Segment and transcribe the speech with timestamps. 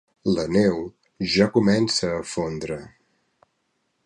[0.35, 0.79] La neu
[1.35, 2.83] ja comença a fondre.